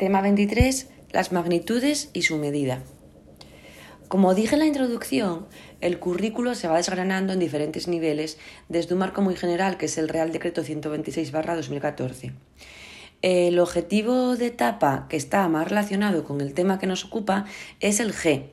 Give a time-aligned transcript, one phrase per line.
[0.00, 0.88] Tema 23.
[1.10, 2.82] Las magnitudes y su medida.
[4.08, 5.46] Como dije en la introducción,
[5.82, 8.38] el currículo se va desgranando en diferentes niveles
[8.70, 12.32] desde un marco muy general que es el Real Decreto 126-2014.
[13.20, 17.44] El objetivo de etapa que está más relacionado con el tema que nos ocupa
[17.80, 18.44] es el G,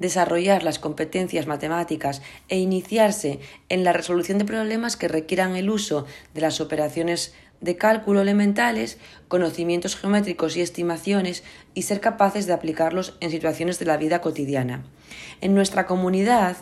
[0.00, 3.38] desarrollar las competencias matemáticas e iniciarse
[3.68, 8.98] en la resolución de problemas que requieran el uso de las operaciones de cálculo elementales,
[9.28, 11.44] conocimientos geométricos y estimaciones
[11.74, 14.84] y ser capaces de aplicarlos en situaciones de la vida cotidiana.
[15.40, 16.56] En nuestra comunidad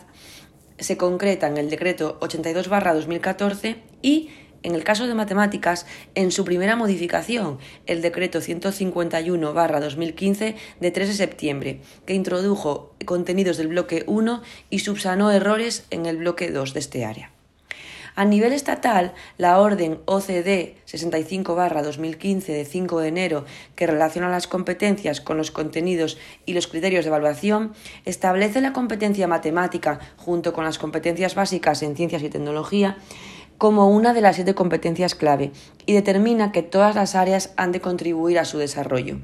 [0.77, 4.29] se concreta en el decreto 82-2014 y
[4.65, 11.13] en el caso de matemáticas, en su primera modificación, el decreto 151-2015 de 3 de
[11.13, 14.41] septiembre, que introdujo contenidos del bloque 1
[14.71, 17.34] y subsanó errores en el bloque 2 de este área.
[18.17, 25.19] A nivel estatal, la orden OCD 65-2015 de 5 de enero, que relaciona las competencias
[25.19, 27.73] con los contenidos y los criterios de evaluación,
[28.05, 32.97] establece la competencia matemática junto con las competencias básicas en ciencias y tecnología
[33.57, 35.51] como una de las siete competencias clave
[35.85, 39.17] y determina que todas las áreas han de contribuir a su desarrollo.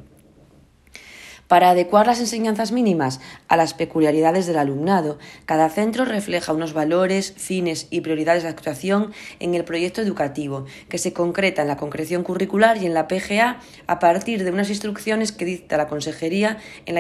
[1.52, 7.34] Para adecuar las enseñanzas mínimas a las peculiaridades del alumnado, cada centro refleja unos valores,
[7.36, 12.24] fines y prioridades de actuación en el proyecto educativo, que se concreta en la concreción
[12.24, 16.96] curricular y en la PGA a partir de unas instrucciones que dicta la Consejería en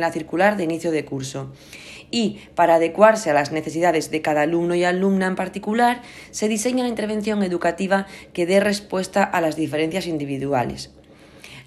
[0.00, 1.50] la, circular de inicio de curso.
[2.12, 6.84] Y, para adecuarse a las necesidades de cada alumno y alumna en particular, se diseña
[6.84, 10.92] la intervención educativa que dé respuesta a las diferencias individuales.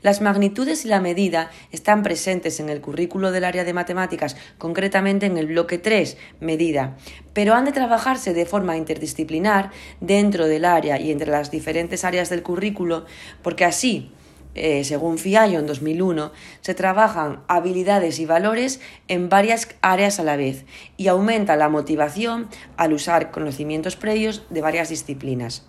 [0.01, 5.27] Las magnitudes y la medida están presentes en el currículo del área de matemáticas, concretamente
[5.27, 6.97] en el bloque 3, medida,
[7.33, 12.31] pero han de trabajarse de forma interdisciplinar dentro del área y entre las diferentes áreas
[12.31, 13.05] del currículo,
[13.43, 14.11] porque así,
[14.55, 20.35] eh, según FIAIO en 2001, se trabajan habilidades y valores en varias áreas a la
[20.35, 20.65] vez
[20.97, 25.67] y aumenta la motivación al usar conocimientos previos de varias disciplinas.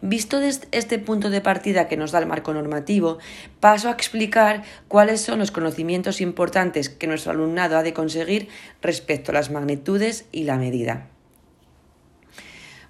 [0.00, 3.18] Visto desde este punto de partida que nos da el marco normativo,
[3.58, 8.48] paso a explicar cuáles son los conocimientos importantes que nuestro alumnado ha de conseguir
[8.80, 11.08] respecto a las magnitudes y la medida.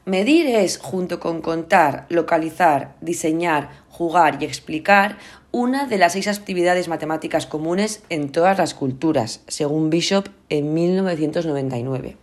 [0.05, 5.19] Medir es, junto con contar, localizar, diseñar, jugar y explicar,
[5.51, 12.17] una de las seis actividades matemáticas comunes en todas las culturas, según Bishop en 1999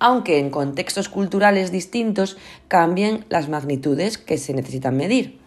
[0.00, 5.38] aunque en contextos culturales distintos cambien las magnitudes que se necesitan medir.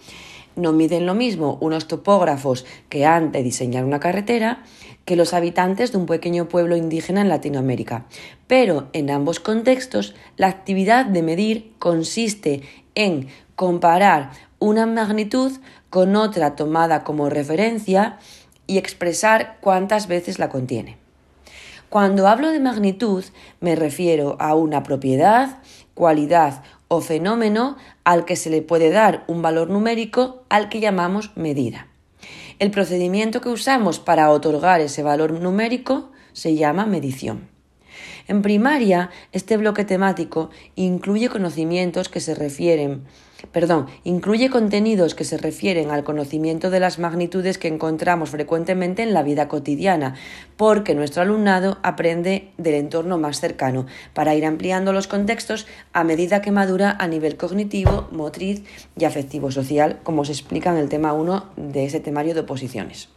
[0.56, 4.64] No miden lo mismo unos topógrafos que han de diseñar una carretera
[5.04, 8.06] que los habitantes de un pequeño pueblo indígena en Latinoamérica.
[8.48, 12.62] Pero en ambos contextos, la actividad de medir consiste
[12.96, 15.52] en comparar una magnitud
[15.90, 18.20] con otra tomada como referencia
[18.68, 21.03] y expresar cuántas veces la contiene.
[21.94, 23.24] Cuando hablo de magnitud
[23.60, 25.60] me refiero a una propiedad,
[25.94, 31.38] cualidad o fenómeno al que se le puede dar un valor numérico al que llamamos
[31.38, 31.86] medida.
[32.58, 37.53] El procedimiento que usamos para otorgar ese valor numérico se llama medición.
[38.28, 43.04] En primaria, este bloque temático incluye conocimientos que se refieren
[43.52, 49.14] perdón, incluye contenidos que se refieren al conocimiento de las magnitudes que encontramos frecuentemente en
[49.14, 50.16] la vida cotidiana,
[50.58, 56.42] porque nuestro alumnado aprende del entorno más cercano, para ir ampliando los contextos a medida
[56.42, 58.64] que madura a nivel cognitivo, motriz
[58.98, 63.10] y afectivo social, como se explica en el tema 1 de ese temario de oposiciones.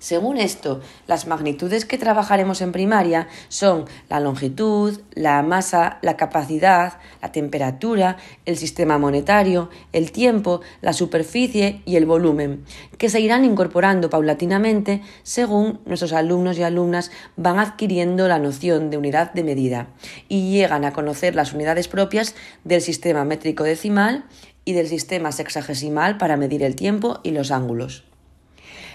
[0.00, 6.94] Según esto, las magnitudes que trabajaremos en primaria son la longitud, la masa, la capacidad,
[7.20, 8.16] la temperatura,
[8.46, 12.64] el sistema monetario, el tiempo, la superficie y el volumen,
[12.96, 18.96] que se irán incorporando paulatinamente según nuestros alumnos y alumnas van adquiriendo la noción de
[18.96, 19.88] unidad de medida
[20.30, 22.34] y llegan a conocer las unidades propias
[22.64, 24.24] del sistema métrico decimal
[24.64, 28.09] y del sistema sexagesimal para medir el tiempo y los ángulos.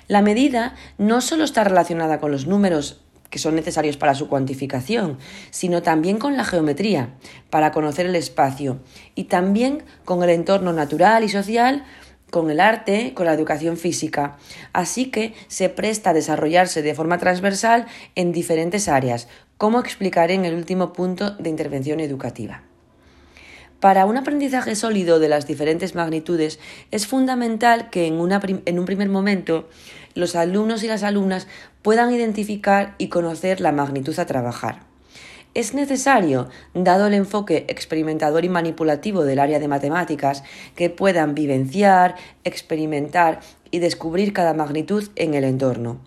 [0.07, 5.17] La medida no solo está relacionada con los números que son necesarios para su cuantificación,
[5.49, 7.16] sino también con la geometría,
[7.49, 8.79] para conocer el espacio,
[9.16, 11.84] y también con el entorno natural y social,
[12.29, 14.37] con el arte, con la educación física.
[14.73, 20.46] Así que se presta a desarrollarse de forma transversal en diferentes áreas, como explicaré en
[20.46, 22.63] el último punto de intervención educativa.
[23.79, 26.59] Para un aprendizaje sólido de las diferentes magnitudes
[26.91, 29.67] es fundamental que en, un primer momento
[30.13, 31.47] los alumnos y las alumnas
[31.81, 34.79] puedan identificar y conocer la magnitud a trabajar.
[35.53, 40.43] Es necesario, dado el enfoque experimentador y manipulativo del área de matemáticas,
[40.75, 43.39] que puedan vivenciar, experimentar
[43.71, 45.99] y descubrir cada magnitud en el entorno.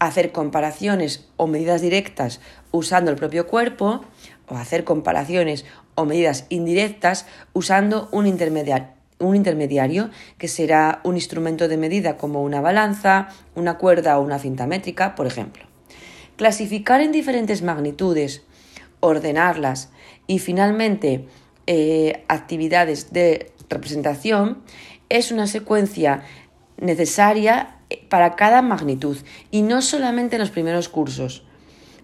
[0.00, 2.40] Hacer comparaciones o medidas directas
[2.72, 4.04] usando el propio cuerpo
[4.48, 5.64] o hacer comparaciones
[5.94, 8.88] o medidas indirectas usando un intermediario,
[9.18, 14.38] un intermediario que será un instrumento de medida como una balanza, una cuerda o una
[14.38, 15.64] cinta métrica, por ejemplo.
[16.36, 18.42] Clasificar en diferentes magnitudes,
[19.00, 19.90] ordenarlas
[20.26, 21.26] y finalmente
[21.66, 24.62] eh, actividades de representación
[25.08, 26.24] es una secuencia
[26.76, 27.76] necesaria
[28.08, 29.16] para cada magnitud
[29.50, 31.44] y no solamente en los primeros cursos.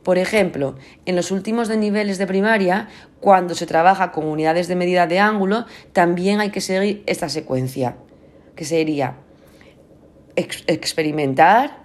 [0.02, 2.88] Por ejemplo, en los últimos de niveles de primaria,
[3.20, 7.97] cuando se trabaja con unidades de medida de ángulo, también hay que seguir esta secuencia,
[8.56, 9.17] que sería
[10.37, 11.85] experimentar,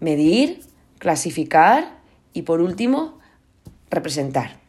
[0.00, 0.60] medir,
[0.98, 1.98] clasificar
[2.34, 3.18] y por último,
[3.90, 4.60] representar.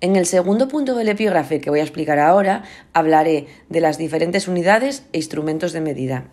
[0.00, 2.64] En el segundo punto del epígrafe que voy a explicar ahora,
[2.94, 6.24] hablaré de las diferentes unidades e instrumentos de medida.